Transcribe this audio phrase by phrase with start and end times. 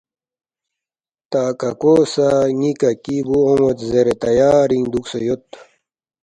[1.31, 2.27] تا ککو سہ
[2.59, 5.59] ن٘ی ککی بُو اون٘ید زیرے تیارِنگ دُوکسے یودپا